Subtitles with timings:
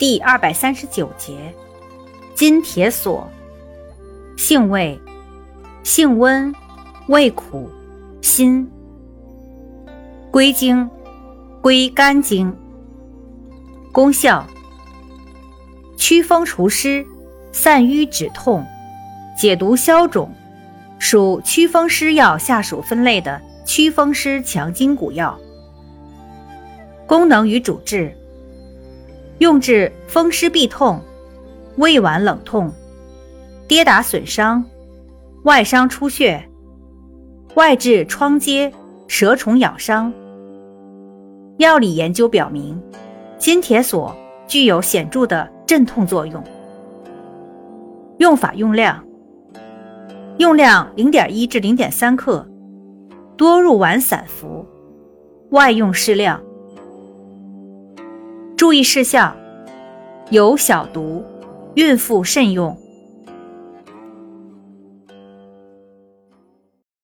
[0.00, 1.54] 第二百三十九节，
[2.34, 3.30] 金铁锁，
[4.34, 4.98] 性味，
[5.82, 6.54] 性温，
[7.08, 7.68] 味苦，
[8.22, 8.66] 辛。
[10.30, 10.88] 归经，
[11.60, 12.56] 归肝经。
[13.92, 14.46] 功效，
[15.98, 17.06] 祛风除湿，
[17.52, 18.64] 散瘀止痛，
[19.36, 20.34] 解毒消肿，
[20.98, 25.38] 属祛风湿药下属分类的祛风湿强筋骨药。
[27.06, 28.16] 功能与主治：
[29.40, 31.00] 用治风湿痹痛、
[31.78, 32.70] 胃脘冷痛、
[33.66, 34.62] 跌打损伤、
[35.44, 36.46] 外伤出血、
[37.54, 38.70] 外痔疮疖、
[39.08, 40.12] 蛇虫咬伤。
[41.56, 42.78] 药理研究表明，
[43.38, 44.14] 金铁锁
[44.46, 46.44] 具有显著的镇痛作用。
[48.18, 49.02] 用法用量：
[50.36, 52.46] 用量零点一至零点三克，
[53.38, 54.66] 多入丸散服，
[55.52, 56.38] 外用适量。
[58.60, 59.34] 注意事项：
[60.28, 61.24] 有小毒，
[61.76, 62.78] 孕妇慎用。